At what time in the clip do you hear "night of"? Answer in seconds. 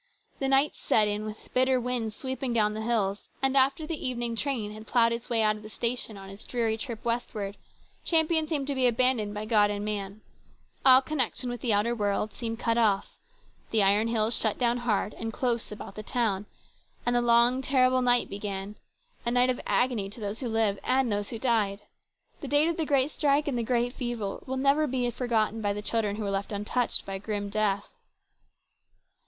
19.29-19.61